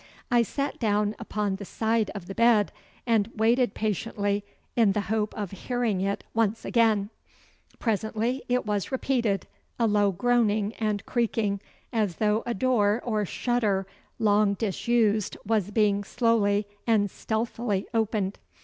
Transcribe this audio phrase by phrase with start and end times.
[0.31, 2.71] I sat down upon the side of the bed
[3.05, 4.43] and waited patiently
[4.75, 7.11] in the hope of hearing it once again.
[7.77, 9.45] Presently it was repeated,
[9.77, 11.61] a low groaning and creaking
[11.93, 13.85] as though a door or shutter
[14.17, 18.39] long disused was being slowly and stealthily opened.